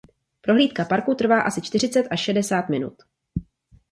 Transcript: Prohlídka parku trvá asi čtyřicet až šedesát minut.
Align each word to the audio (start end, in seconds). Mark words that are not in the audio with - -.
Prohlídka 0.41 0.85
parku 0.85 1.15
trvá 1.15 1.41
asi 1.41 1.61
čtyřicet 1.61 2.07
až 2.11 2.19
šedesát 2.19 2.69
minut. 2.69 3.03